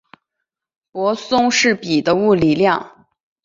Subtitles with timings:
[0.91, 3.05] 泊松式比的物理量。